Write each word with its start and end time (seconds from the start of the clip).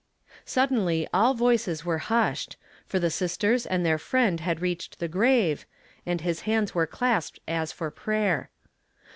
Suddenly 0.45 1.07
all 1.13 1.35
voices 1.35 1.85
were 1.85 1.99
hushed; 1.99 2.57
for 2.87 2.97
the 2.97 3.11
sistei 3.11 3.53
s 3.53 3.67
and 3.67 3.85
their 3.85 3.99
friend 3.99 4.39
had 4.39 4.59
reached 4.59 4.97
the 4.97 5.07
grave, 5.07 5.67
and 6.07 6.21
his 6.21 6.41
hands 6.49 6.73
were 6.73 6.87
clasped 6.87 7.39
as 7.47 7.71
for 7.71 7.91
i)rayer. 7.91 8.47